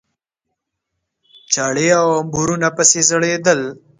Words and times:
چاړې 1.53 1.87
او 1.99 2.07
امبورونه 2.21 2.67
پسې 2.75 2.99
ځړېدل. 3.09 3.59